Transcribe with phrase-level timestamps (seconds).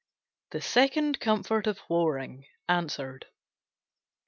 [0.49, 3.27] _The Second Comfort of Whoring, Answer'd.